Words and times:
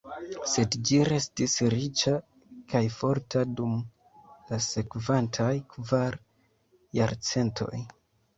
Sed 0.51 0.75
ĝi 0.89 0.95
restis 1.09 1.57
riĉa 1.73 2.13
kaj 2.73 2.81
forta 2.95 3.43
dum 3.59 3.75
la 4.55 4.59
sekvantaj 4.69 5.51
kvar 5.75 6.19
jarcentoj. 7.01 7.85